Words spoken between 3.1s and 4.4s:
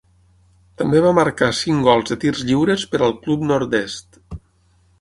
club nord-est.